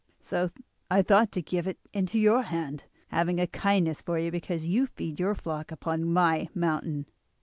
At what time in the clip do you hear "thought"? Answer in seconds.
1.03-1.31